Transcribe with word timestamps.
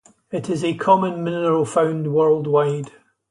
It 0.31 0.49
is 0.49 0.63
a 0.63 0.73
common 0.73 1.23
mineral, 1.23 1.63
found 1.63 2.11
worldwide. 2.11 2.89